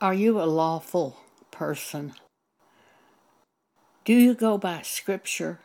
Are 0.00 0.14
you 0.14 0.40
a 0.40 0.46
lawful 0.46 1.16
person? 1.50 2.12
Do 4.04 4.12
you 4.12 4.34
go 4.34 4.56
by 4.56 4.82
Scripture? 4.82 5.58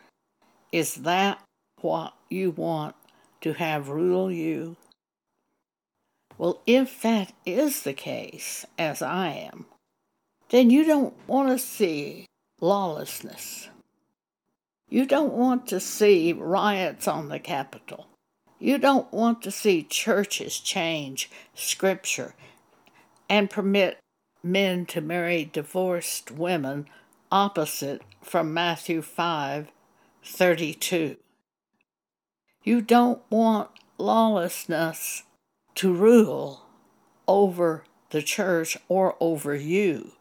Is 0.72 0.96
that 0.96 1.40
what 1.80 2.14
you 2.28 2.50
want 2.50 2.96
to 3.42 3.52
have 3.52 3.88
rule 3.88 4.32
you? 4.32 4.76
Well, 6.36 6.60
if 6.66 7.00
that 7.02 7.32
is 7.46 7.82
the 7.82 7.92
case, 7.92 8.66
as 8.76 9.02
I 9.02 9.28
am, 9.28 9.66
then 10.48 10.68
you 10.68 10.84
don't 10.84 11.14
want 11.28 11.50
to 11.50 11.58
see 11.64 12.26
lawlessness. 12.60 13.68
You 14.88 15.06
don't 15.06 15.34
want 15.34 15.68
to 15.68 15.78
see 15.78 16.32
riots 16.32 17.06
on 17.06 17.28
the 17.28 17.38
Capitol. 17.38 18.08
You 18.58 18.78
don't 18.78 19.12
want 19.12 19.42
to 19.42 19.52
see 19.52 19.84
churches 19.84 20.58
change 20.58 21.30
scripture 21.54 22.34
and 23.28 23.48
permit 23.48 23.98
men 24.44 24.84
to 24.86 25.00
marry 25.00 25.48
divorced 25.50 26.30
women 26.30 26.86
opposite 27.32 28.02
from 28.22 28.54
Matthew 28.54 29.02
5 29.02 29.72
32. 30.24 31.16
You 32.62 32.80
don't 32.80 33.20
want 33.30 33.70
lawlessness 33.98 35.22
to 35.74 35.92
rule 35.92 36.64
over 37.26 37.84
the 38.10 38.22
church 38.22 38.76
or 38.88 39.16
over 39.20 39.54
you. 39.54 40.12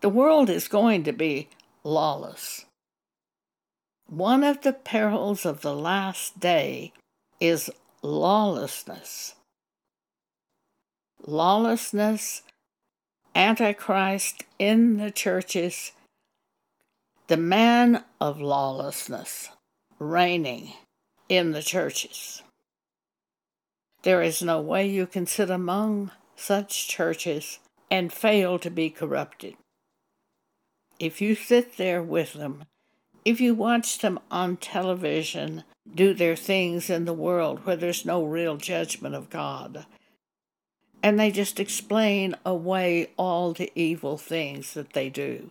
The 0.00 0.08
world 0.08 0.50
is 0.50 0.68
going 0.68 1.04
to 1.04 1.12
be 1.12 1.48
lawless. 1.84 2.66
One 4.08 4.44
of 4.44 4.62
the 4.62 4.72
perils 4.72 5.46
of 5.46 5.62
the 5.62 5.74
last 5.74 6.38
day 6.38 6.92
is 7.40 7.70
lawlessness. 8.02 9.34
Lawlessness, 11.24 12.42
Antichrist 13.34 14.44
in 14.58 14.98
the 14.98 15.10
churches, 15.10 15.92
the 17.28 17.38
man 17.38 18.04
of 18.20 18.38
lawlessness 18.38 19.48
reigning 19.98 20.74
in 21.30 21.52
the 21.52 21.62
churches. 21.62 22.42
There 24.02 24.20
is 24.20 24.42
no 24.42 24.60
way 24.60 24.86
you 24.86 25.06
can 25.06 25.26
sit 25.26 25.48
among 25.48 26.10
such 26.36 26.88
churches 26.88 27.58
and 27.90 28.12
fail 28.12 28.58
to 28.58 28.70
be 28.70 28.90
corrupted. 28.90 29.54
If 30.98 31.22
you 31.22 31.34
sit 31.34 31.78
there 31.78 32.02
with 32.02 32.34
them, 32.34 32.64
if 33.24 33.40
you 33.40 33.54
watch 33.54 33.98
them 34.00 34.20
on 34.30 34.58
television 34.58 35.64
do 35.94 36.12
their 36.12 36.36
things 36.36 36.90
in 36.90 37.06
the 37.06 37.14
world 37.14 37.64
where 37.64 37.76
there's 37.76 38.04
no 38.04 38.24
real 38.24 38.58
judgment 38.58 39.14
of 39.14 39.30
God, 39.30 39.86
and 41.02 41.18
they 41.18 41.30
just 41.30 41.58
explain 41.58 42.36
away 42.44 43.10
all 43.16 43.52
the 43.52 43.72
evil 43.74 44.16
things 44.16 44.74
that 44.74 44.92
they 44.92 45.10
do. 45.10 45.50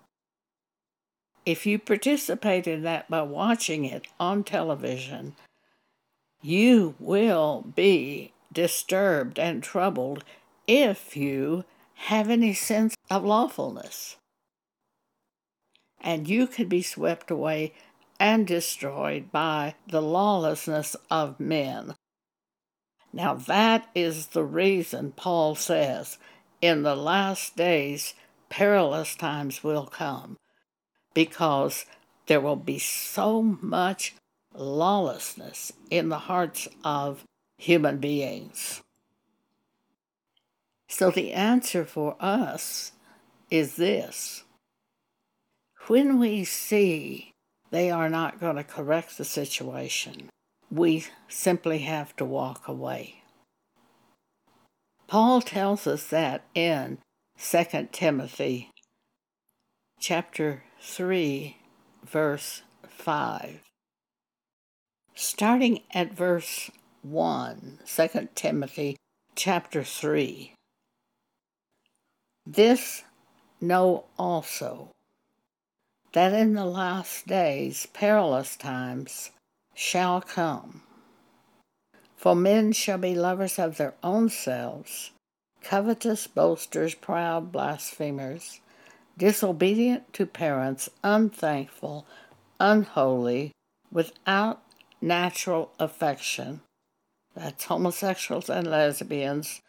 If 1.46 1.66
you 1.66 1.80
participate 1.80 2.68
in 2.68 2.84
that 2.84 3.10
by 3.10 3.24
watching 3.24 3.86
it 3.86 4.08
on 4.20 4.44
television, 4.44 5.36
you 6.42 6.96
will 7.00 7.66
be 7.76 8.34
disturbed 8.54 9.40
and 9.40 9.64
troubled 9.64 10.24
if 10.68 11.16
you 11.18 11.66
have 11.96 12.30
any 12.30 12.54
sense 12.54 12.96
of 13.10 13.24
lawfulness 13.24 14.18
and 16.02 16.28
you 16.28 16.48
could 16.48 16.68
be 16.68 16.82
swept 16.82 17.32
away 17.32 17.74
and 18.20 18.46
destroyed 18.46 19.32
by 19.32 19.76
the 19.88 20.02
lawlessness 20.02 20.96
of 21.10 21.40
men. 21.40 21.96
Now, 23.14 23.34
that 23.34 23.90
is 23.94 24.28
the 24.28 24.44
reason 24.44 25.12
Paul 25.12 25.56
says, 25.56 26.18
in 26.62 26.84
the 26.84 26.96
last 26.96 27.58
days, 27.58 28.14
perilous 28.50 29.16
times 29.16 29.64
will 29.64 29.86
come, 29.86 30.38
because 31.14 31.86
there 32.28 32.42
will 32.42 32.56
be 32.56 32.80
so 32.80 33.42
much 33.42 34.16
lawlessness 34.54 35.74
in 35.90 36.10
the 36.10 36.20
hearts 36.20 36.68
of 36.84 37.26
human 37.58 37.98
beings. 37.98 38.82
So, 40.88 41.12
the 41.12 41.34
answer 41.34 41.86
for 41.86 42.16
us 42.20 42.92
is 43.50 43.76
this 43.76 44.44
when 45.88 46.20
we 46.20 46.44
see 46.44 47.34
they 47.72 47.90
are 47.90 48.10
not 48.10 48.40
going 48.40 48.58
to 48.58 48.64
correct 48.64 49.18
the 49.18 49.26
situation, 49.26 50.30
we 50.72 51.06
simply 51.28 51.80
have 51.80 52.16
to 52.16 52.26
walk 52.26 52.68
away. 52.68 53.22
Paul 55.08 55.42
tells 55.42 55.86
us 55.86 56.08
that 56.08 56.46
in 56.56 57.00
2 57.38 57.90
Timothy 57.92 58.72
chapter 60.00 60.64
3 60.82 61.58
verse 62.06 62.62
5. 62.88 63.60
Starting 65.14 65.82
at 65.94 66.14
verse 66.14 66.72
1, 67.02 67.80
2 67.86 68.30
Timothy 68.34 68.96
chapter 69.36 69.84
3. 69.84 70.54
This 72.46 73.04
know 73.60 74.06
also 74.18 74.92
that 76.14 76.34
in 76.34 76.54
the 76.54 76.66
last 76.66 77.28
days 77.28 77.88
perilous 77.94 78.56
times 78.56 79.32
shall 79.74 80.22
come. 80.22 80.84
For 82.16 82.36
men 82.36 82.72
shall 82.72 82.98
be 82.98 83.16
lovers 83.16 83.58
of 83.58 83.78
their 83.78 83.96
own 84.04 84.30
selves, 84.30 85.12
covetous, 85.64 86.28
boasters, 86.28 86.94
proud, 86.94 87.52
blasphemers, 87.52 88.60
disobedient 89.18 90.14
to 90.14 90.26
parents, 90.26 90.90
unthankful, 91.04 92.06
unholy, 92.60 93.52
without 93.92 94.62
natural 95.02 95.72
affection. 95.80 96.62
That's 97.36 97.66
homosexuals 97.66 98.50
and 98.50 98.68
lesbians. 98.68 99.62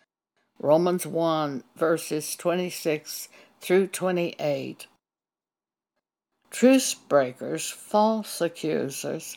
Romans 0.58 1.06
1, 1.06 1.64
verses 1.76 2.36
26 2.36 3.28
through 3.60 3.86
28 3.88 4.86
truce 6.52 6.92
breakers, 6.94 7.70
false 7.70 8.40
accusers, 8.40 9.36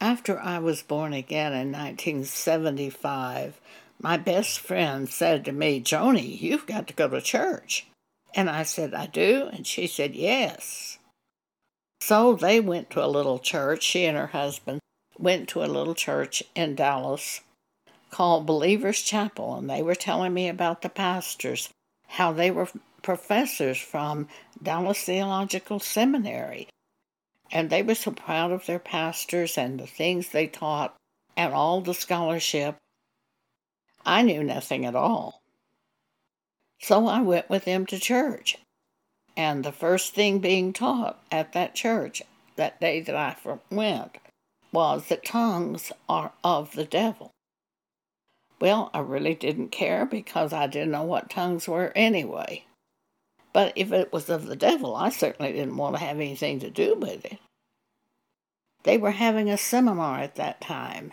After 0.00 0.40
I 0.40 0.58
was 0.58 0.82
born 0.82 1.12
again 1.12 1.52
in 1.52 1.72
1975, 1.72 3.60
my 4.00 4.16
best 4.16 4.58
friend 4.58 5.08
said 5.08 5.44
to 5.44 5.52
me, 5.52 5.80
Joni, 5.80 6.40
you've 6.40 6.64
got 6.66 6.88
to 6.88 6.94
go 6.94 7.06
to 7.08 7.20
church. 7.20 7.86
And 8.34 8.48
I 8.48 8.62
said, 8.62 8.94
I 8.94 9.06
do? 9.06 9.50
And 9.52 9.66
she 9.66 9.86
said, 9.86 10.14
Yes. 10.14 10.98
So 12.00 12.34
they 12.34 12.60
went 12.60 12.88
to 12.90 13.04
a 13.04 13.06
little 13.06 13.38
church. 13.38 13.82
She 13.82 14.06
and 14.06 14.16
her 14.16 14.28
husband 14.28 14.80
went 15.18 15.48
to 15.50 15.62
a 15.62 15.66
little 15.66 15.94
church 15.94 16.42
in 16.54 16.74
Dallas 16.76 17.42
called 18.10 18.46
Believers 18.46 19.02
Chapel, 19.02 19.54
and 19.54 19.68
they 19.68 19.82
were 19.82 19.94
telling 19.94 20.32
me 20.32 20.48
about 20.48 20.82
the 20.82 20.88
pastors, 20.88 21.68
how 22.08 22.32
they 22.32 22.50
were 22.50 22.68
professors 23.02 23.78
from 23.78 24.28
Dallas 24.62 25.02
Theological 25.02 25.78
Seminary. 25.78 26.68
And 27.52 27.70
they 27.70 27.82
were 27.82 27.94
so 27.94 28.12
proud 28.12 28.52
of 28.52 28.66
their 28.66 28.78
pastors 28.78 29.58
and 29.58 29.80
the 29.80 29.86
things 29.86 30.28
they 30.28 30.46
taught 30.46 30.94
and 31.36 31.52
all 31.52 31.80
the 31.80 31.94
scholarship. 31.94 32.76
I 34.04 34.22
knew 34.22 34.42
nothing 34.42 34.86
at 34.86 34.94
all. 34.94 35.40
So 36.80 37.06
I 37.06 37.20
went 37.20 37.50
with 37.50 37.64
them 37.64 37.86
to 37.86 37.98
church. 37.98 38.56
And 39.36 39.64
the 39.64 39.72
first 39.72 40.14
thing 40.14 40.38
being 40.38 40.72
taught 40.72 41.22
at 41.30 41.52
that 41.52 41.74
church 41.74 42.22
that 42.56 42.80
day 42.80 43.00
that 43.00 43.16
I 43.16 43.36
went 43.70 44.18
was 44.72 45.06
that 45.06 45.24
tongues 45.24 45.92
are 46.08 46.32
of 46.44 46.74
the 46.74 46.84
devil. 46.84 47.30
Well, 48.60 48.90
I 48.92 48.98
really 49.00 49.34
didn't 49.34 49.70
care 49.70 50.04
because 50.04 50.52
I 50.52 50.66
didn't 50.66 50.90
know 50.90 51.02
what 51.02 51.30
tongues 51.30 51.66
were 51.66 51.92
anyway. 51.96 52.64
But 53.52 53.72
if 53.76 53.92
it 53.92 54.12
was 54.12 54.28
of 54.28 54.46
the 54.46 54.56
devil, 54.56 54.94
I 54.94 55.10
certainly 55.10 55.52
didn't 55.52 55.76
want 55.76 55.96
to 55.96 56.04
have 56.04 56.16
anything 56.16 56.60
to 56.60 56.70
do 56.70 56.94
with 56.94 57.24
it. 57.24 57.38
They 58.84 58.96
were 58.96 59.10
having 59.10 59.50
a 59.50 59.58
seminar 59.58 60.20
at 60.20 60.36
that 60.36 60.60
time, 60.60 61.12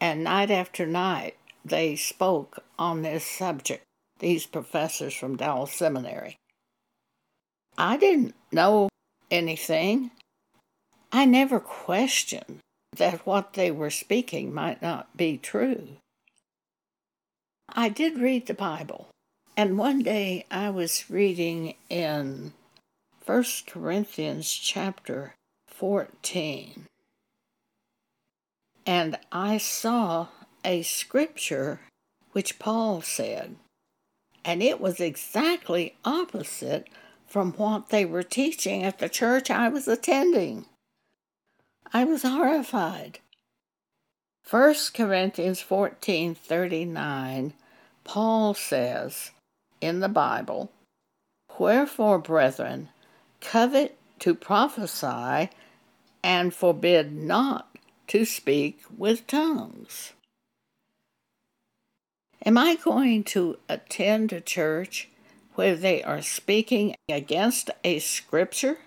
and 0.00 0.24
night 0.24 0.50
after 0.50 0.86
night 0.86 1.36
they 1.64 1.96
spoke 1.96 2.64
on 2.78 3.02
this 3.02 3.24
subject 3.24 3.84
these 4.20 4.46
professors 4.46 5.14
from 5.14 5.36
Dallas 5.36 5.72
Seminary. 5.72 6.36
I 7.76 7.96
didn't 7.96 8.34
know 8.52 8.88
anything. 9.30 10.10
I 11.10 11.24
never 11.24 11.58
questioned 11.58 12.58
that 12.96 13.26
what 13.26 13.54
they 13.54 13.70
were 13.70 13.90
speaking 13.90 14.54
might 14.54 14.82
not 14.82 15.16
be 15.16 15.38
true. 15.38 15.96
I 17.68 17.88
did 17.88 18.18
read 18.18 18.46
the 18.46 18.54
Bible, 18.54 19.08
and 19.60 19.76
one 19.76 19.98
day 20.02 20.46
I 20.50 20.70
was 20.70 21.10
reading 21.10 21.74
in 21.90 22.54
1 23.26 23.44
Corinthians 23.66 24.50
chapter 24.50 25.34
14, 25.66 26.86
and 28.86 29.18
I 29.30 29.58
saw 29.58 30.28
a 30.64 30.80
scripture 30.80 31.82
which 32.32 32.58
Paul 32.58 33.02
said, 33.02 33.56
and 34.46 34.62
it 34.62 34.80
was 34.80 34.98
exactly 34.98 35.94
opposite 36.06 36.88
from 37.26 37.52
what 37.52 37.90
they 37.90 38.06
were 38.06 38.22
teaching 38.22 38.82
at 38.82 38.98
the 38.98 39.10
church 39.10 39.50
I 39.50 39.68
was 39.68 39.86
attending. 39.86 40.64
I 41.92 42.04
was 42.04 42.22
horrified. 42.22 43.18
1 44.48 44.74
Corinthians 44.94 45.60
14:39 45.60 47.52
Paul 48.04 48.54
says 48.54 49.32
in 49.80 50.00
the 50.00 50.08
Bible, 50.08 50.70
Wherefore, 51.60 52.18
brethren, 52.18 52.88
covet 53.42 53.98
to 54.20 54.34
prophesy 54.34 55.50
and 56.24 56.54
forbid 56.54 57.12
not 57.12 57.76
to 58.06 58.24
speak 58.24 58.80
with 58.96 59.26
tongues. 59.26 60.14
Am 62.46 62.56
I 62.56 62.76
going 62.76 63.24
to 63.24 63.58
attend 63.68 64.32
a 64.32 64.40
church 64.40 65.10
where 65.54 65.76
they 65.76 66.02
are 66.02 66.22
speaking 66.22 66.96
against 67.10 67.70
a 67.84 67.98
scripture? 67.98 68.78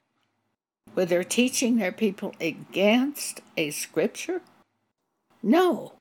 Where 0.96 1.06
they're 1.06 1.24
teaching 1.24 1.78
their 1.78 1.92
people 1.92 2.34
against 2.42 3.42
a 3.56 3.70
scripture? 3.70 4.42
No. 5.44 5.94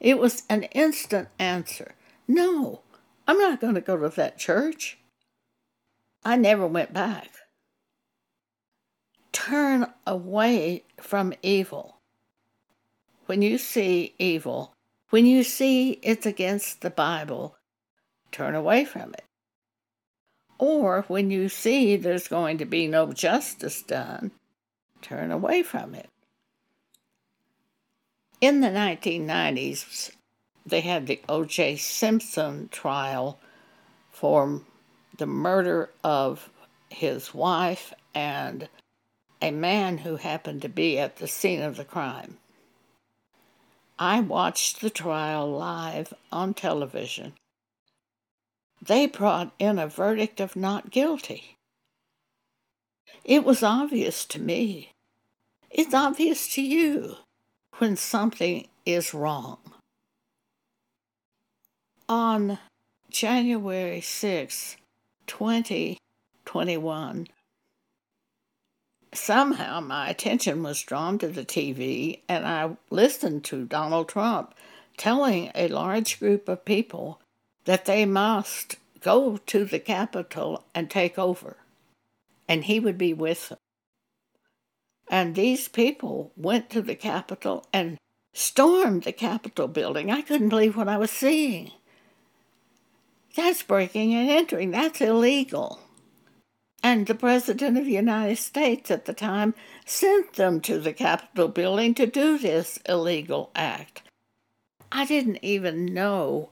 It 0.00 0.18
was 0.18 0.44
an 0.48 0.62
instant 0.72 1.28
answer. 1.38 1.94
No, 2.26 2.80
I'm 3.26 3.38
not 3.38 3.60
going 3.60 3.74
to 3.74 3.80
go 3.80 3.96
to 3.96 4.08
that 4.08 4.38
church. 4.38 4.98
I 6.24 6.36
never 6.36 6.66
went 6.66 6.92
back. 6.92 7.30
Turn 9.32 9.86
away 10.06 10.84
from 11.00 11.32
evil. 11.42 11.98
When 13.26 13.42
you 13.42 13.58
see 13.58 14.14
evil, 14.18 14.74
when 15.10 15.26
you 15.26 15.42
see 15.42 15.98
it's 16.02 16.26
against 16.26 16.80
the 16.80 16.90
Bible, 16.90 17.56
turn 18.30 18.54
away 18.54 18.84
from 18.84 19.14
it. 19.14 19.24
Or 20.58 21.02
when 21.08 21.30
you 21.30 21.48
see 21.48 21.96
there's 21.96 22.28
going 22.28 22.58
to 22.58 22.64
be 22.64 22.86
no 22.86 23.12
justice 23.12 23.82
done, 23.82 24.32
turn 25.00 25.30
away 25.30 25.62
from 25.62 25.94
it. 25.94 26.08
In 28.40 28.60
the 28.60 28.68
1990s, 28.68 30.12
they 30.64 30.80
had 30.80 31.06
the 31.06 31.20
O.J. 31.28 31.76
Simpson 31.76 32.68
trial 32.70 33.38
for 34.10 34.62
the 35.16 35.26
murder 35.26 35.90
of 36.04 36.50
his 36.88 37.34
wife 37.34 37.92
and 38.14 38.68
a 39.40 39.50
man 39.50 39.98
who 39.98 40.16
happened 40.16 40.62
to 40.62 40.68
be 40.68 40.98
at 40.98 41.16
the 41.16 41.26
scene 41.26 41.62
of 41.62 41.76
the 41.76 41.84
crime. 41.84 42.38
I 43.98 44.20
watched 44.20 44.80
the 44.80 44.90
trial 44.90 45.50
live 45.50 46.14
on 46.30 46.54
television. 46.54 47.34
They 48.80 49.06
brought 49.06 49.52
in 49.58 49.78
a 49.78 49.86
verdict 49.86 50.40
of 50.40 50.56
not 50.56 50.90
guilty. 50.90 51.56
It 53.24 53.44
was 53.44 53.62
obvious 53.62 54.24
to 54.26 54.40
me. 54.40 54.92
It's 55.70 55.94
obvious 55.94 56.52
to 56.54 56.62
you 56.62 57.16
when 57.78 57.96
something 57.96 58.66
is 58.84 59.14
wrong. 59.14 59.58
On 62.14 62.58
January 63.08 64.02
6, 64.02 64.76
2021, 65.26 67.26
somehow 69.14 69.80
my 69.80 70.10
attention 70.10 70.62
was 70.62 70.82
drawn 70.82 71.16
to 71.16 71.28
the 71.28 71.46
TV 71.46 72.20
and 72.28 72.46
I 72.46 72.76
listened 72.90 73.44
to 73.44 73.64
Donald 73.64 74.10
Trump 74.10 74.54
telling 74.98 75.50
a 75.54 75.68
large 75.68 76.20
group 76.20 76.50
of 76.50 76.66
people 76.66 77.18
that 77.64 77.86
they 77.86 78.04
must 78.04 78.76
go 79.00 79.38
to 79.46 79.64
the 79.64 79.80
Capitol 79.80 80.66
and 80.74 80.90
take 80.90 81.18
over, 81.18 81.56
and 82.46 82.64
he 82.64 82.78
would 82.78 82.98
be 82.98 83.14
with 83.14 83.48
them. 83.48 83.58
And 85.08 85.34
these 85.34 85.66
people 85.66 86.30
went 86.36 86.68
to 86.72 86.82
the 86.82 86.94
Capitol 86.94 87.64
and 87.72 87.96
stormed 88.34 89.04
the 89.04 89.12
Capitol 89.12 89.66
building. 89.66 90.10
I 90.10 90.20
couldn't 90.20 90.50
believe 90.50 90.76
what 90.76 90.88
I 90.88 90.98
was 90.98 91.10
seeing. 91.10 91.70
That's 93.36 93.62
breaking 93.62 94.14
and 94.14 94.28
entering. 94.28 94.70
That's 94.70 95.00
illegal. 95.00 95.80
And 96.82 97.06
the 97.06 97.14
President 97.14 97.78
of 97.78 97.84
the 97.84 97.92
United 97.92 98.36
States 98.36 98.90
at 98.90 99.04
the 99.04 99.14
time 99.14 99.54
sent 99.86 100.34
them 100.34 100.60
to 100.62 100.78
the 100.78 100.92
Capitol 100.92 101.48
building 101.48 101.94
to 101.94 102.06
do 102.06 102.38
this 102.38 102.78
illegal 102.88 103.50
act. 103.54 104.02
I 104.90 105.06
didn't 105.06 105.38
even 105.42 105.86
know 105.86 106.50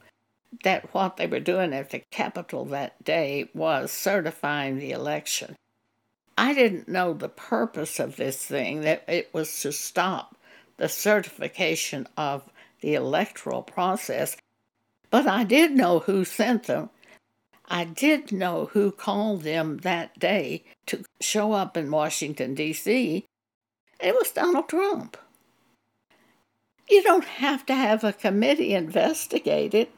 that 0.65 0.95
what 0.95 1.17
they 1.17 1.27
were 1.27 1.41
doing 1.41 1.73
at 1.73 1.91
the 1.91 2.03
Capitol 2.11 2.65
that 2.67 3.05
day 3.05 3.51
was 3.55 3.91
certifying 3.91 4.79
the 4.79 4.93
election. 4.93 5.57
I 6.39 6.55
didn't 6.55 6.89
know 6.89 7.13
the 7.13 7.29
purpose 7.29 8.01
of 8.01 8.17
this 8.17 8.45
thing, 8.47 8.81
that 8.81 9.05
it 9.07 9.29
was 9.35 9.61
to 9.61 9.73
stop 9.73 10.37
the 10.79 10.89
certification 10.89 12.07
of 12.17 12.45
the 12.81 12.95
electoral 12.95 13.63
process 13.63 14.37
but 15.11 15.27
I 15.27 15.45
did 15.45 15.73
know 15.73 16.01
who 16.01 16.25
sent 16.25 16.65
them. 16.65 16.91
I 17.69 17.85
did 17.85 18.33
know 18.33 18.71
who 18.73 18.91
called 18.91 19.43
them 19.43 19.79
that 19.79 20.19
day 20.19 20.65
to 20.87 21.05
show 21.21 21.53
up 21.53 21.77
in 21.77 21.91
Washington, 21.91 22.55
D.C. 22.55 23.25
It 24.01 24.15
was 24.15 24.33
Donald 24.33 24.69
Trump. 24.69 25.17
You 26.89 27.03
don't 27.03 27.25
have 27.25 27.65
to 27.67 27.75
have 27.75 28.03
a 28.03 28.13
committee 28.13 28.75
investigate 28.75 29.75
it. 29.75 29.93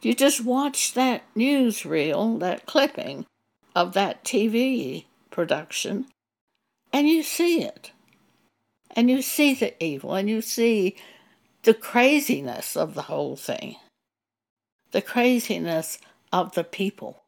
You 0.00 0.14
just 0.14 0.44
watch 0.44 0.94
that 0.94 1.22
newsreel, 1.34 2.38
that 2.40 2.64
clipping 2.64 3.26
of 3.74 3.92
that 3.92 4.24
TV 4.24 5.04
production, 5.30 6.06
and 6.92 7.08
you 7.08 7.22
see 7.22 7.62
it. 7.62 7.92
And 8.96 9.10
you 9.10 9.22
see 9.22 9.54
the 9.54 9.82
evil, 9.82 10.14
and 10.14 10.30
you 10.30 10.40
see 10.40 10.96
the 11.64 11.74
craziness 11.74 12.76
of 12.76 12.94
the 12.94 13.02
whole 13.02 13.36
thing 13.36 13.76
the 14.94 15.02
craziness 15.02 15.98
of 16.32 16.54
the 16.54 16.62
people 16.62 17.24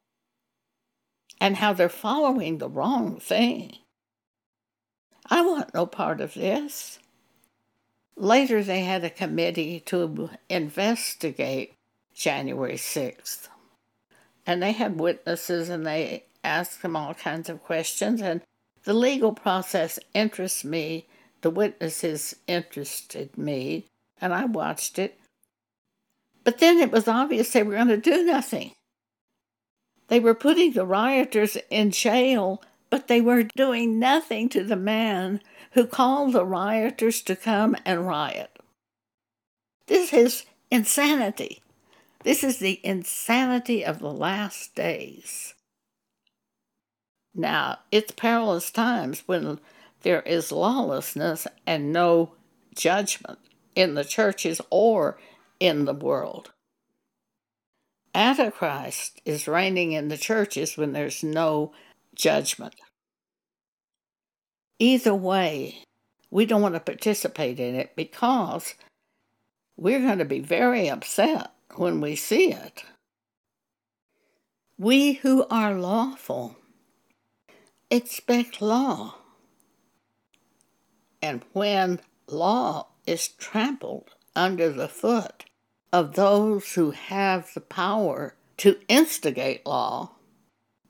and 1.40 1.56
how 1.56 1.72
they're 1.72 1.88
following 1.88 2.58
the 2.58 2.68
wrong 2.68 3.18
thing. 3.18 3.74
I 5.28 5.42
want 5.42 5.74
no 5.74 5.84
part 5.84 6.20
of 6.20 6.34
this. 6.34 7.00
Later, 8.14 8.62
they 8.62 8.82
had 8.82 9.02
a 9.02 9.10
committee 9.10 9.80
to 9.86 10.30
investigate 10.48 11.74
January 12.14 12.76
6th. 12.76 13.48
And 14.46 14.62
they 14.62 14.70
had 14.70 15.00
witnesses 15.00 15.68
and 15.68 15.84
they 15.84 16.22
asked 16.44 16.82
them 16.82 16.94
all 16.94 17.14
kinds 17.14 17.48
of 17.48 17.64
questions. 17.64 18.22
And 18.22 18.42
the 18.84 18.94
legal 18.94 19.32
process 19.32 19.98
interests 20.14 20.62
me, 20.62 21.08
the 21.40 21.50
witnesses 21.50 22.36
interested 22.46 23.36
me, 23.36 23.86
and 24.20 24.32
I 24.32 24.44
watched 24.44 25.00
it. 25.00 25.18
But 26.46 26.58
then 26.58 26.78
it 26.78 26.92
was 26.92 27.08
obvious 27.08 27.50
they 27.50 27.64
were 27.64 27.74
going 27.74 27.88
to 27.88 27.96
do 27.96 28.22
nothing. 28.22 28.70
They 30.06 30.20
were 30.20 30.32
putting 30.32 30.74
the 30.74 30.86
rioters 30.86 31.58
in 31.70 31.90
jail, 31.90 32.62
but 32.88 33.08
they 33.08 33.20
were 33.20 33.42
doing 33.42 33.98
nothing 33.98 34.48
to 34.50 34.62
the 34.62 34.76
man 34.76 35.40
who 35.72 35.88
called 35.88 36.34
the 36.34 36.44
rioters 36.44 37.20
to 37.22 37.34
come 37.34 37.74
and 37.84 38.06
riot. 38.06 38.60
This 39.88 40.12
is 40.12 40.44
insanity. 40.70 41.64
This 42.22 42.44
is 42.44 42.58
the 42.58 42.80
insanity 42.84 43.84
of 43.84 43.98
the 43.98 44.12
last 44.12 44.76
days. 44.76 45.52
Now, 47.34 47.80
it's 47.90 48.12
perilous 48.12 48.70
times 48.70 49.24
when 49.26 49.58
there 50.02 50.22
is 50.22 50.52
lawlessness 50.52 51.48
and 51.66 51.92
no 51.92 52.34
judgment 52.72 53.40
in 53.74 53.94
the 53.94 54.04
churches 54.04 54.60
or 54.70 55.18
in 55.60 55.84
the 55.84 55.94
world. 55.94 56.52
Antichrist 58.14 59.20
is 59.24 59.46
reigning 59.46 59.92
in 59.92 60.08
the 60.08 60.16
churches 60.16 60.76
when 60.76 60.92
there's 60.92 61.22
no 61.22 61.72
judgment. 62.14 62.74
Either 64.78 65.14
way, 65.14 65.82
we 66.30 66.46
don't 66.46 66.62
want 66.62 66.74
to 66.74 66.80
participate 66.80 67.60
in 67.60 67.74
it 67.74 67.94
because 67.94 68.74
we're 69.76 70.00
going 70.00 70.18
to 70.18 70.24
be 70.24 70.40
very 70.40 70.88
upset 70.88 71.52
when 71.76 72.00
we 72.00 72.16
see 72.16 72.52
it. 72.52 72.84
We 74.78 75.14
who 75.14 75.46
are 75.50 75.74
lawful 75.74 76.56
expect 77.90 78.60
law. 78.60 79.16
And 81.22 81.42
when 81.52 82.00
law 82.28 82.88
is 83.06 83.28
trampled 83.28 84.15
under 84.36 84.70
the 84.70 84.88
foot 84.88 85.46
of 85.92 86.14
those 86.14 86.74
who 86.74 86.90
have 86.90 87.52
the 87.54 87.60
power 87.60 88.34
to 88.58 88.78
instigate 88.86 89.66
law, 89.66 90.10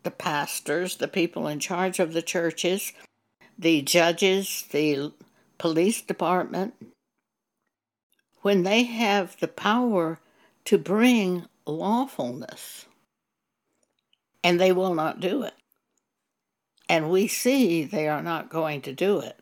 the 0.02 0.10
pastors, 0.10 0.96
the 0.96 1.08
people 1.08 1.46
in 1.46 1.60
charge 1.60 1.98
of 1.98 2.12
the 2.12 2.22
churches, 2.22 2.92
the 3.58 3.80
judges, 3.82 4.64
the 4.70 5.12
police 5.58 6.02
department, 6.02 6.74
when 8.42 8.62
they 8.62 8.82
have 8.82 9.38
the 9.40 9.48
power 9.48 10.18
to 10.64 10.78
bring 10.78 11.46
lawfulness, 11.66 12.86
and 14.44 14.60
they 14.60 14.72
will 14.72 14.94
not 14.94 15.20
do 15.20 15.42
it. 15.42 15.54
And 16.88 17.10
we 17.10 17.26
see 17.26 17.82
they 17.82 18.06
are 18.06 18.22
not 18.22 18.50
going 18.50 18.82
to 18.82 18.92
do 18.92 19.18
it. 19.18 19.36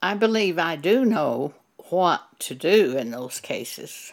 I 0.00 0.14
believe 0.14 0.58
I 0.58 0.76
do 0.76 1.04
know 1.04 1.54
what 1.90 2.22
to 2.40 2.54
do 2.54 2.96
in 2.96 3.10
those 3.10 3.40
cases 3.40 4.12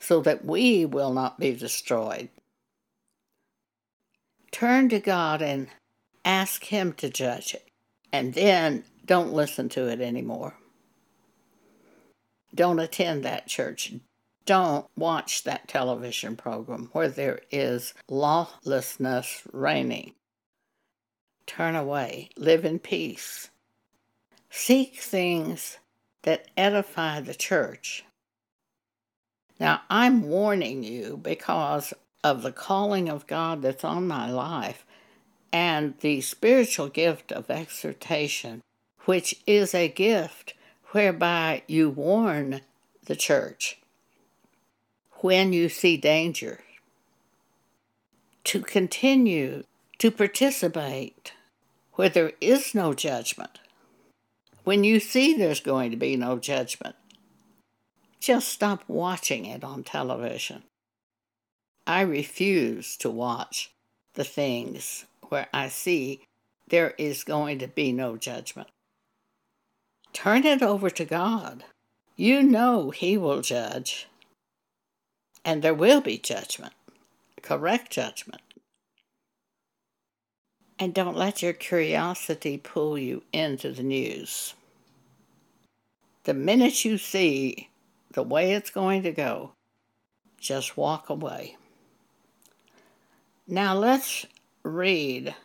so 0.00 0.20
that 0.20 0.44
we 0.44 0.84
will 0.84 1.12
not 1.12 1.38
be 1.38 1.52
destroyed. 1.52 2.28
Turn 4.50 4.88
to 4.88 4.98
God 4.98 5.40
and 5.40 5.68
ask 6.24 6.64
Him 6.64 6.92
to 6.94 7.08
judge 7.08 7.54
it, 7.54 7.68
and 8.12 8.34
then 8.34 8.84
don't 9.06 9.32
listen 9.32 9.68
to 9.70 9.88
it 9.88 10.00
anymore. 10.00 10.54
Don't 12.54 12.80
attend 12.80 13.24
that 13.24 13.46
church. 13.46 13.94
Don't 14.44 14.86
watch 14.96 15.44
that 15.44 15.68
television 15.68 16.36
program 16.36 16.90
where 16.92 17.08
there 17.08 17.40
is 17.50 17.94
lawlessness 18.08 19.42
reigning. 19.52 20.12
Turn 21.46 21.76
away. 21.76 22.30
Live 22.36 22.64
in 22.64 22.78
peace. 22.78 23.50
Seek 24.50 24.96
things 24.96 25.78
that 26.22 26.48
edify 26.56 27.20
the 27.20 27.34
church. 27.34 28.04
Now, 29.58 29.82
I'm 29.90 30.22
warning 30.22 30.82
you 30.82 31.18
because 31.22 31.92
of 32.24 32.42
the 32.42 32.52
calling 32.52 33.08
of 33.08 33.26
God 33.26 33.62
that's 33.62 33.84
on 33.84 34.06
my 34.06 34.30
life 34.30 34.84
and 35.52 35.94
the 36.00 36.20
spiritual 36.20 36.88
gift 36.88 37.30
of 37.30 37.50
exhortation, 37.50 38.62
which 39.04 39.40
is 39.46 39.74
a 39.74 39.88
gift 39.88 40.54
whereby 40.92 41.62
you 41.66 41.90
warn 41.90 42.60
the 43.06 43.16
church 43.16 43.78
when 45.22 45.52
you 45.52 45.68
see 45.68 45.96
danger, 45.96 46.60
to 48.44 48.60
continue 48.60 49.62
to 49.98 50.10
participate 50.10 51.32
where 51.94 52.08
there 52.08 52.32
is 52.40 52.74
no 52.74 52.92
judgment. 52.92 53.60
When 54.64 54.84
you 54.84 55.00
see 55.00 55.34
there's 55.34 55.60
going 55.60 55.90
to 55.90 55.96
be 55.96 56.16
no 56.16 56.38
judgment, 56.38 56.94
just 58.20 58.48
stop 58.48 58.84
watching 58.86 59.44
it 59.44 59.64
on 59.64 59.82
television. 59.82 60.62
I 61.86 62.02
refuse 62.02 62.96
to 62.98 63.10
watch 63.10 63.72
the 64.14 64.22
things 64.22 65.06
where 65.28 65.48
I 65.52 65.68
see 65.68 66.22
there 66.68 66.94
is 66.96 67.24
going 67.24 67.58
to 67.58 67.66
be 67.66 67.92
no 67.92 68.16
judgment. 68.16 68.68
Turn 70.12 70.44
it 70.44 70.62
over 70.62 70.90
to 70.90 71.04
God. 71.04 71.64
You 72.14 72.42
know 72.42 72.90
He 72.90 73.18
will 73.18 73.40
judge. 73.40 74.06
And 75.44 75.62
there 75.62 75.74
will 75.74 76.00
be 76.00 76.18
judgment, 76.18 76.74
correct 77.42 77.90
judgment. 77.90 78.42
And 80.82 80.92
don't 80.92 81.16
let 81.16 81.42
your 81.42 81.52
curiosity 81.52 82.58
pull 82.58 82.98
you 82.98 83.22
into 83.32 83.70
the 83.70 83.84
news. 83.84 84.54
The 86.24 86.34
minute 86.34 86.84
you 86.84 86.98
see 86.98 87.70
the 88.10 88.24
way 88.24 88.54
it's 88.54 88.70
going 88.70 89.04
to 89.04 89.12
go, 89.12 89.52
just 90.40 90.76
walk 90.76 91.08
away. 91.08 91.56
Now 93.46 93.76
let's 93.76 94.26
read 94.64 95.36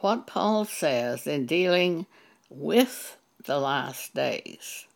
what 0.00 0.26
Paul 0.26 0.64
says 0.64 1.24
in 1.24 1.46
dealing 1.46 2.06
with 2.48 3.16
the 3.44 3.60
last 3.60 4.12
days. 4.12 4.88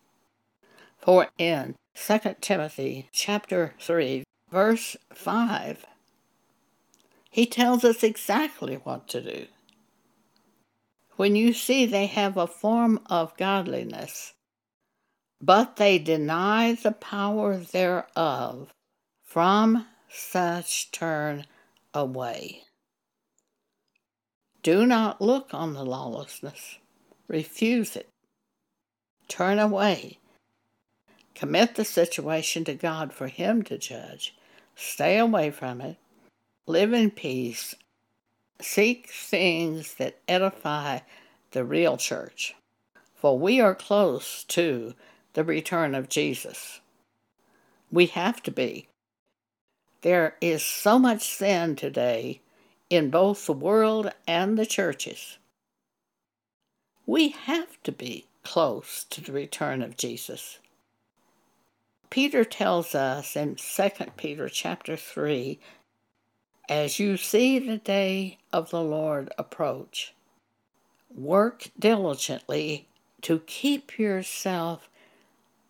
For 0.99 1.29
in 1.39 1.77
2 1.95 2.19
Timothy 2.41 3.11
chapter 3.13 3.75
3 3.79 4.25
verse 4.51 4.97
5 5.13 5.87
he 7.31 7.47
tells 7.47 7.85
us 7.85 8.03
exactly 8.03 8.75
what 8.83 9.07
to 9.07 9.21
do. 9.21 9.47
When 11.17 11.37
you 11.37 11.53
see 11.53 11.87
they 11.87 12.07
have 12.07 12.37
a 12.37 12.47
form 12.47 13.01
of 13.07 13.37
godliness, 13.37 14.35
but 15.41 15.77
they 15.77 15.99
deny 15.99 16.75
the 16.75 16.93
power 16.93 17.57
thereof, 17.57 18.73
from 19.23 19.87
such 20.09 20.91
turn 20.91 21.47
away. 21.93 22.63
Do 24.63 24.87
not 24.87 25.21
look 25.21 25.53
on 25.53 25.75
the 25.75 25.85
lawlessness, 25.85 26.79
refuse 27.29 27.95
it. 27.97 28.09
Turn 29.29 29.59
away. 29.59 30.19
Commit 31.35 31.75
the 31.75 31.85
situation 31.85 32.65
to 32.65 32.75
God 32.75 33.13
for 33.13 33.29
Him 33.29 33.63
to 33.65 33.77
judge. 33.77 34.35
Stay 34.75 35.19
away 35.19 35.51
from 35.51 35.81
it. 35.81 35.97
Live 36.67 36.93
in 36.93 37.11
peace. 37.11 37.75
Seek 38.61 39.09
things 39.09 39.95
that 39.95 40.19
edify 40.29 41.01
the 41.51 41.65
real 41.65 41.97
church. 41.97 42.55
For 43.15 43.39
we 43.39 43.61
are 43.61 43.75
close 43.75 44.45
to 44.45 44.95
the 45.33 45.45
return 45.45 45.95
of 45.95 46.09
Jesus. 46.09 46.81
We 47.91 48.07
have 48.07 48.43
to 48.45 48.51
be. 48.51 48.89
There 50.03 50.37
is 50.41 50.63
so 50.63 50.99
much 50.99 51.29
sin 51.29 51.77
today 51.77 52.43
in 52.91 53.11
both 53.11 53.47
the 53.47 53.53
world 53.53 54.11
and 54.27 54.59
the 54.59 54.67
churches. 54.67 55.39
We 57.07 57.31
have 57.31 57.83
to 57.85 57.93
be 57.93 58.27
close 58.43 59.05
to 59.11 59.21
the 59.21 59.33
return 59.33 59.83
of 59.83 59.97
Jesus. 59.97 60.59
Peter 62.11 62.45
tells 62.45 62.95
us 62.95 63.35
in 63.35 63.57
2 63.57 63.89
Peter 64.17 64.49
chapter 64.49 64.97
3 64.97 65.59
as 66.69 66.99
you 66.99 67.17
see 67.17 67.59
the 67.59 67.79
day 67.79 68.39
of 68.53 68.71
the 68.71 68.83
Lord 68.83 69.33
approach, 69.39 70.15
work 71.15 71.71
diligently 71.79 72.87
to 73.23 73.41
keep 73.47 73.99
yourself 73.99 74.89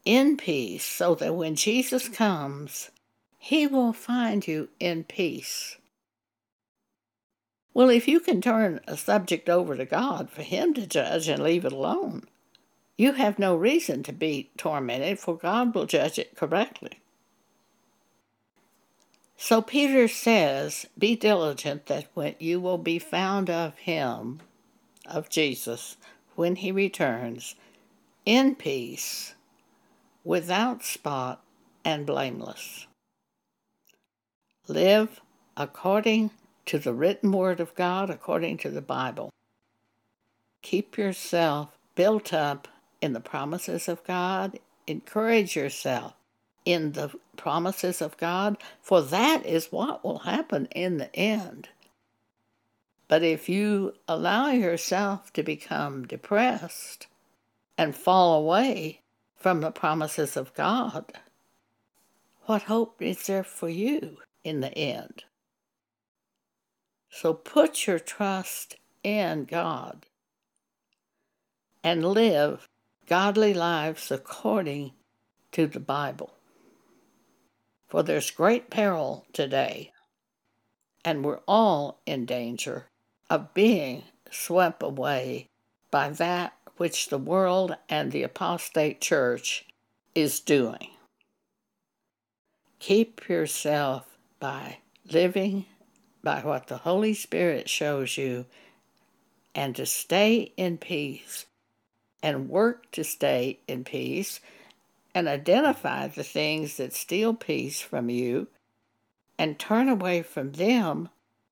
in 0.05 0.37
peace 0.37 0.85
so 0.85 1.15
that 1.15 1.35
when 1.35 1.55
Jesus 1.55 2.09
comes, 2.09 2.91
he 3.39 3.67
will 3.67 3.93
find 3.93 4.47
you 4.47 4.69
in 4.81 5.05
peace. 5.05 5.77
Well, 7.75 7.91
if 7.91 8.07
you 8.07 8.21
can 8.21 8.41
turn 8.41 8.81
a 8.87 8.97
subject 8.97 9.49
over 9.49 9.77
to 9.77 9.85
God 9.85 10.31
for 10.31 10.43
Him 10.43 10.75
to 10.75 10.87
judge 10.87 11.29
and 11.29 11.43
leave 11.43 11.65
it 11.65 11.73
alone, 11.73 12.23
you 12.97 13.13
have 13.15 13.39
no 13.39 13.57
reason 13.57 14.05
to 14.05 14.13
be 14.13 14.51
tormented, 14.57 15.19
for 15.19 15.37
God 15.37 15.75
will 15.75 15.87
judge 15.87 16.19
it 16.19 16.37
correctly. 16.37 17.01
So 19.45 19.61
Peter 19.61 20.09
says, 20.09 20.87
Be 20.97 21.17
diligent 21.17 21.85
that 21.85 22.07
when 22.15 22.35
you 22.39 22.59
will 22.61 22.79
be 22.79 22.99
found 22.99 23.51
of 23.51 23.77
Him, 23.77 24.41
of 25.05 25.29
Jesus, 25.29 25.99
when 26.35 26.57
He 26.57 26.73
returns, 26.73 27.55
in 28.25 28.55
peace, 28.55 29.35
without 30.25 30.83
spot, 30.83 31.45
and 31.85 32.07
blameless. 32.07 32.87
Live 34.67 35.21
according 35.59 36.31
to 36.65 36.79
the 36.79 36.95
written 36.95 37.31
word 37.31 37.61
of 37.61 37.75
God, 37.75 38.09
according 38.09 38.57
to 38.57 38.71
the 38.71 38.81
Bible. 38.81 39.29
Keep 40.63 40.97
yourself 40.97 41.77
built 41.95 42.33
up 42.33 42.67
in 43.03 43.13
the 43.13 43.21
promises 43.21 43.89
of 43.89 44.03
God. 44.05 44.59
Encourage 44.87 45.55
yourself 45.55 46.15
in 46.65 46.93
the 46.93 47.11
promises 47.37 48.01
of 48.01 48.17
God, 48.17 48.57
for 48.81 49.03
that 49.03 49.45
is 49.45 49.73
what 49.73 50.05
will 50.05 50.21
happen 50.21 50.67
in 50.75 50.99
the 50.99 51.15
end. 51.15 51.69
But 53.09 53.23
if 53.23 53.49
you 53.49 53.95
allow 54.09 54.49
yourself 54.49 55.33
to 55.35 55.43
become 55.43 56.07
depressed 56.07 57.07
and 57.77 57.95
fall 57.95 58.41
away 58.41 59.01
from 59.37 59.61
the 59.61 59.71
promises 59.71 60.37
of 60.37 60.55
God, 60.55 61.13
what 62.47 62.63
hope 62.63 63.01
is 63.01 63.27
there 63.27 63.45
for 63.45 63.69
you 63.69 64.19
in 64.43 64.61
the 64.61 64.77
end? 64.77 65.25
So 67.11 67.35
put 67.35 67.87
your 67.87 67.99
trust 67.99 68.77
in 69.03 69.45
God 69.45 70.07
and 71.83 72.05
live 72.05 72.67
godly 73.07 73.55
lives 73.55 74.11
according 74.11 74.93
to 75.53 75.67
the 75.67 75.81
Bible. 75.81 76.34
For 77.89 78.03
there's 78.03 78.31
great 78.31 78.71
peril 78.71 79.27
today. 79.33 79.93
And 81.05 81.25
we're 81.25 81.41
all 81.47 82.01
in 82.07 82.25
danger 82.25 82.87
of 83.29 83.55
being 83.55 84.05
swept 84.31 84.83
away 84.83 85.49
by 85.91 86.11
that 86.11 86.55
which 86.77 87.09
the 87.09 87.19
world 87.19 87.77
and 87.89 88.11
the 88.11 88.23
apostate 88.23 89.01
church 89.01 89.67
is 90.15 90.41
doing. 90.41 90.91
Keep 92.79 93.29
yourself 93.29 94.07
by 94.41 94.79
living 95.11 95.67
by 96.23 96.41
what 96.41 96.67
the 96.67 96.79
Holy 96.79 97.15
Spirit 97.15 97.69
shows 97.69 98.17
you 98.17 98.47
and 99.55 99.77
to 99.77 99.87
stay 99.87 100.53
in 100.57 100.79
peace 100.79 101.47
and 102.23 102.49
work 102.49 102.91
to 102.93 103.05
stay 103.05 103.61
in 103.69 103.85
peace 103.85 104.41
and 105.15 105.29
identify 105.29 106.09
the 106.09 106.25
things 106.25 106.77
that 106.77 106.93
steal 106.93 107.35
peace 107.35 107.81
from 107.81 108.11
you 108.11 108.49
and 109.39 109.59
turn 109.59 109.89
away 109.89 110.23
from 110.23 110.53
them 110.53 111.09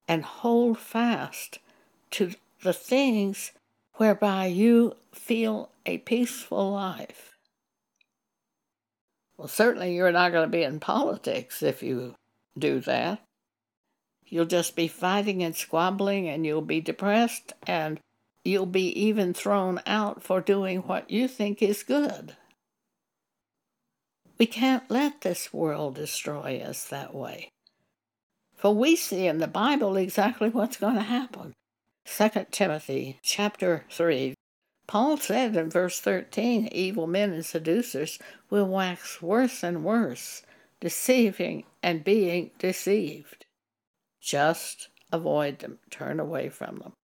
and 0.09 0.25
hold 0.25 0.79
fast 0.79 1.59
to 2.11 2.33
the 2.63 2.73
things 2.73 3.53
whereby 3.95 4.47
you 4.47 4.95
feel 5.13 5.71
a 5.87 5.99
peaceful 5.99 6.73
life. 6.73 7.37
Well, 9.37 9.49
certainly 9.49 9.95
you're 9.95 10.13
not 10.13 10.33
going 10.33 10.49
to 10.49 10.57
be 10.57 10.63
in 10.63 10.81
politics 10.81 11.63
if 11.63 11.83
you 11.83 12.15
do 12.59 12.81
that. 12.81 13.21
You'll 14.27 14.47
just 14.47 14.77
be 14.77 14.89
fighting 14.89 15.43
and 15.43 15.55
squabbling, 15.55 16.29
and 16.29 16.47
you'll 16.47 16.63
be 16.63 16.81
depressed, 16.81 17.53
and 17.67 18.01
you'll 18.45 18.67
be 18.67 18.89
even 18.99 19.35
thrown 19.35 19.81
out 19.87 20.23
for 20.23 20.41
doing 20.41 20.81
what 20.81 21.11
you 21.11 21.29
think 21.29 21.63
is 21.63 21.83
good. 21.83 22.37
We 24.43 24.47
can't 24.47 24.91
let 24.91 25.21
this 25.21 25.53
world 25.53 25.95
destroy 25.95 26.61
us 26.67 26.83
that 26.89 27.15
way. 27.15 27.49
For 28.57 28.75
we 28.75 28.97
see 28.97 29.29
in 29.29 29.39
the 29.39 29.47
Bible 29.47 29.97
exactly 29.97 30.49
what's 30.49 30.79
going 30.79 30.97
to 30.97 31.03
happen. 31.03 31.53
2 32.07 32.29
Timothy 32.51 33.21
chapter 33.23 33.85
3, 33.89 34.35
Paul 34.89 35.17
said 35.19 35.55
in 35.55 35.71
verse 35.71 36.01
13, 36.01 36.71
evil 36.73 37.07
men 37.07 37.33
and 37.33 37.47
seducers 37.47 38.19
will 38.51 38.67
wax 38.67 39.23
worse 39.23 39.63
and 39.63 39.85
worse, 39.85 40.43
deceiving 40.81 41.63
and 41.81 42.03
being 42.03 42.51
deceived. 42.59 43.47
Just 44.21 44.89
avoid 45.13 45.61
them, 45.61 45.79
turn 45.89 46.19
away 46.19 46.49
from 46.49 46.79
them. 46.79 46.95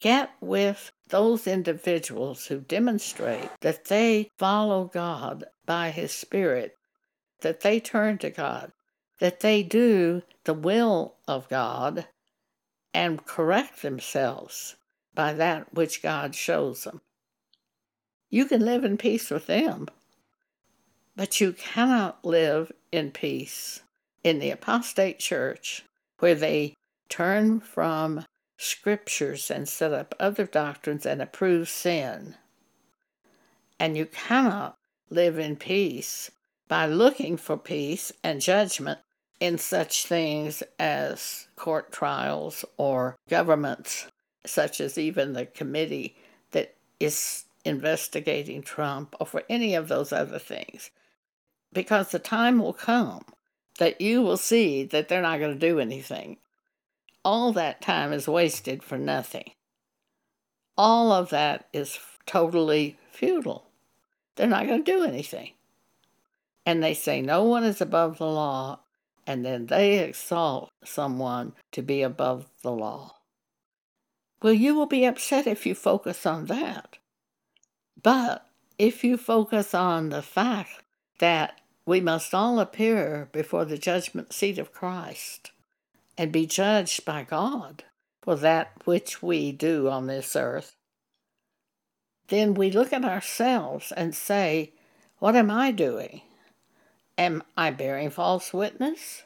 Get 0.00 0.30
with 0.40 0.90
those 1.08 1.46
individuals 1.46 2.46
who 2.46 2.60
demonstrate 2.60 3.48
that 3.60 3.86
they 3.86 4.30
follow 4.38 4.90
God 4.92 5.44
by 5.64 5.90
His 5.90 6.12
Spirit, 6.12 6.78
that 7.40 7.60
they 7.60 7.80
turn 7.80 8.18
to 8.18 8.30
God, 8.30 8.72
that 9.20 9.40
they 9.40 9.62
do 9.62 10.22
the 10.44 10.54
will 10.54 11.14
of 11.26 11.48
God 11.48 12.06
and 12.92 13.24
correct 13.24 13.82
themselves 13.82 14.76
by 15.14 15.32
that 15.32 15.74
which 15.74 16.02
God 16.02 16.34
shows 16.34 16.84
them. 16.84 17.00
You 18.28 18.46
can 18.46 18.64
live 18.64 18.84
in 18.84 18.98
peace 18.98 19.30
with 19.30 19.46
them, 19.46 19.88
but 21.14 21.40
you 21.40 21.52
cannot 21.52 22.24
live 22.24 22.72
in 22.92 23.10
peace 23.10 23.80
in 24.24 24.38
the 24.38 24.50
apostate 24.50 25.18
church 25.18 25.84
where 26.18 26.34
they 26.34 26.74
turn 27.08 27.60
from 27.60 28.24
scriptures 28.56 29.50
and 29.50 29.68
set 29.68 29.92
up 29.92 30.14
other 30.18 30.46
doctrines 30.46 31.04
and 31.06 31.20
approve 31.20 31.68
sin. 31.68 32.36
And 33.78 33.96
you 33.96 34.06
cannot 34.06 34.76
live 35.10 35.38
in 35.38 35.56
peace 35.56 36.30
by 36.68 36.86
looking 36.86 37.36
for 37.36 37.56
peace 37.56 38.12
and 38.24 38.40
judgment 38.40 39.00
in 39.38 39.58
such 39.58 40.06
things 40.06 40.62
as 40.78 41.46
court 41.56 41.92
trials 41.92 42.64
or 42.76 43.16
governments, 43.28 44.06
such 44.46 44.80
as 44.80 44.96
even 44.96 45.32
the 45.32 45.46
committee 45.46 46.16
that 46.52 46.74
is 46.98 47.44
investigating 47.64 48.62
Trump 48.62 49.14
or 49.20 49.26
for 49.26 49.42
any 49.48 49.74
of 49.74 49.88
those 49.88 50.12
other 50.12 50.38
things. 50.38 50.90
Because 51.72 52.10
the 52.10 52.18
time 52.18 52.58
will 52.58 52.72
come 52.72 53.24
that 53.78 54.00
you 54.00 54.22
will 54.22 54.38
see 54.38 54.84
that 54.84 55.08
they're 55.08 55.22
not 55.22 55.38
going 55.38 55.52
to 55.52 55.68
do 55.68 55.78
anything. 55.78 56.38
All 57.26 57.52
that 57.54 57.82
time 57.82 58.12
is 58.12 58.28
wasted 58.28 58.84
for 58.84 58.96
nothing. 58.96 59.50
All 60.78 61.10
of 61.10 61.30
that 61.30 61.66
is 61.72 61.98
totally 62.24 62.98
futile. 63.10 63.66
They're 64.36 64.46
not 64.46 64.68
going 64.68 64.84
to 64.84 64.92
do 64.92 65.02
anything. 65.02 65.50
And 66.64 66.84
they 66.84 66.94
say 66.94 67.20
no 67.20 67.42
one 67.42 67.64
is 67.64 67.80
above 67.80 68.18
the 68.18 68.28
law 68.28 68.78
and 69.26 69.44
then 69.44 69.66
they 69.66 69.98
exalt 69.98 70.70
someone 70.84 71.54
to 71.72 71.82
be 71.82 72.00
above 72.00 72.46
the 72.62 72.70
law. 72.70 73.16
Well, 74.40 74.52
you 74.52 74.76
will 74.76 74.86
be 74.86 75.04
upset 75.04 75.48
if 75.48 75.66
you 75.66 75.74
focus 75.74 76.26
on 76.26 76.46
that. 76.46 76.98
But 78.00 78.46
if 78.78 79.02
you 79.02 79.16
focus 79.16 79.74
on 79.74 80.10
the 80.10 80.22
fact 80.22 80.84
that 81.18 81.60
we 81.84 82.00
must 82.00 82.32
all 82.32 82.60
appear 82.60 83.28
before 83.32 83.64
the 83.64 83.78
judgment 83.78 84.32
seat 84.32 84.60
of 84.60 84.72
Christ 84.72 85.50
and 86.18 86.32
be 86.32 86.46
judged 86.46 87.04
by 87.04 87.22
God 87.22 87.84
for 88.22 88.36
that 88.36 88.72
which 88.84 89.22
we 89.22 89.52
do 89.52 89.88
on 89.88 90.06
this 90.06 90.34
earth, 90.34 90.74
then 92.28 92.54
we 92.54 92.70
look 92.70 92.92
at 92.92 93.04
ourselves 93.04 93.92
and 93.92 94.14
say, 94.14 94.72
What 95.18 95.36
am 95.36 95.50
I 95.50 95.70
doing? 95.70 96.22
Am 97.18 97.42
I 97.56 97.70
bearing 97.70 98.10
false 98.10 98.52
witness? 98.52 99.22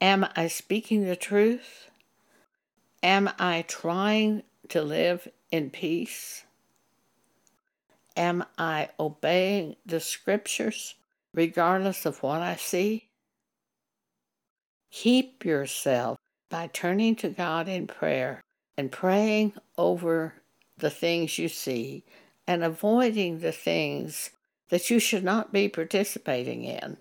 Am 0.00 0.26
I 0.34 0.48
speaking 0.48 1.04
the 1.04 1.16
truth? 1.16 1.90
Am 3.02 3.30
I 3.38 3.64
trying 3.68 4.42
to 4.68 4.82
live 4.82 5.28
in 5.50 5.70
peace? 5.70 6.44
Am 8.16 8.44
I 8.58 8.88
obeying 8.98 9.76
the 9.86 10.00
scriptures 10.00 10.94
regardless 11.32 12.04
of 12.04 12.22
what 12.22 12.42
I 12.42 12.56
see? 12.56 13.09
Keep 14.90 15.44
yourself 15.44 16.18
by 16.48 16.68
turning 16.72 17.14
to 17.16 17.28
God 17.28 17.68
in 17.68 17.86
prayer 17.86 18.40
and 18.76 18.90
praying 18.90 19.52
over 19.78 20.34
the 20.76 20.90
things 20.90 21.38
you 21.38 21.48
see 21.48 22.02
and 22.46 22.64
avoiding 22.64 23.38
the 23.38 23.52
things 23.52 24.30
that 24.70 24.90
you 24.90 24.98
should 24.98 25.22
not 25.22 25.52
be 25.52 25.68
participating 25.68 26.64
in. 26.64 26.96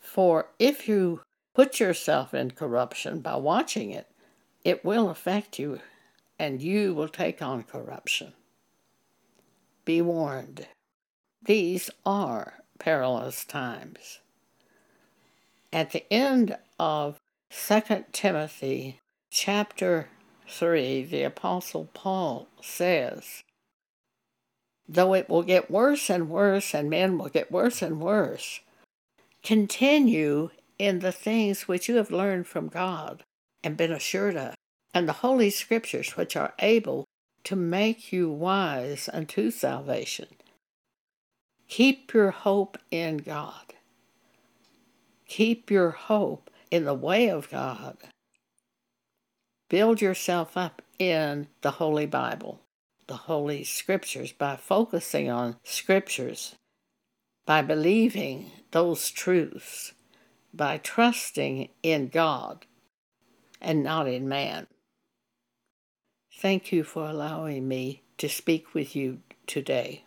For 0.00 0.48
if 0.58 0.88
you 0.88 1.20
put 1.54 1.80
yourself 1.80 2.32
in 2.32 2.52
corruption 2.52 3.20
by 3.20 3.36
watching 3.36 3.90
it, 3.90 4.08
it 4.64 4.84
will 4.84 5.10
affect 5.10 5.58
you 5.58 5.80
and 6.38 6.62
you 6.62 6.94
will 6.94 7.08
take 7.08 7.42
on 7.42 7.62
corruption. 7.62 8.32
Be 9.84 10.00
warned. 10.00 10.66
These 11.44 11.90
are 12.06 12.54
perilous 12.78 13.44
times. 13.44 14.20
At 15.72 15.92
the 15.92 16.10
end 16.12 16.58
of 16.78 17.18
2 17.50 18.04
Timothy 18.12 18.98
chapter 19.30 20.08
3, 20.48 21.04
the 21.04 21.22
Apostle 21.22 21.88
Paul 21.94 22.46
says, 22.60 23.42
though 24.86 25.14
it 25.14 25.30
will 25.30 25.42
get 25.42 25.70
worse 25.70 26.10
and 26.10 26.28
worse, 26.28 26.74
and 26.74 26.90
men 26.90 27.16
will 27.16 27.30
get 27.30 27.50
worse 27.50 27.80
and 27.80 28.00
worse, 28.00 28.60
continue 29.42 30.50
in 30.78 30.98
the 30.98 31.12
things 31.12 31.66
which 31.66 31.88
you 31.88 31.96
have 31.96 32.10
learned 32.10 32.46
from 32.46 32.68
God 32.68 33.22
and 33.64 33.76
been 33.76 33.92
assured 33.92 34.36
of, 34.36 34.54
and 34.92 35.08
the 35.08 35.14
Holy 35.14 35.48
Scriptures 35.48 36.16
which 36.16 36.36
are 36.36 36.52
able 36.58 37.06
to 37.44 37.56
make 37.56 38.12
you 38.12 38.30
wise 38.30 39.08
unto 39.12 39.50
salvation. 39.50 40.26
Keep 41.68 42.12
your 42.12 42.30
hope 42.30 42.76
in 42.90 43.16
God. 43.18 43.72
Keep 45.32 45.70
your 45.70 45.92
hope 45.92 46.50
in 46.70 46.84
the 46.84 46.92
way 46.92 47.30
of 47.30 47.48
God. 47.48 47.96
Build 49.70 50.02
yourself 50.02 50.58
up 50.58 50.82
in 50.98 51.48
the 51.62 51.70
Holy 51.70 52.04
Bible 52.04 52.60
the 53.06 53.14
Holy 53.14 53.64
Scriptures 53.64 54.30
by 54.30 54.56
focusing 54.56 55.30
on 55.30 55.56
Scriptures, 55.64 56.56
by 57.46 57.62
believing 57.62 58.50
those 58.72 59.10
truths, 59.10 59.94
by 60.52 60.76
trusting 60.76 61.70
in 61.82 62.08
God 62.08 62.66
and 63.58 63.82
not 63.82 64.06
in 64.06 64.28
man. 64.28 64.66
Thank 66.40 66.72
you 66.72 66.84
for 66.84 67.08
allowing 67.08 67.66
me 67.66 68.02
to 68.18 68.28
speak 68.28 68.74
with 68.74 68.94
you 68.94 69.20
today. 69.46 70.04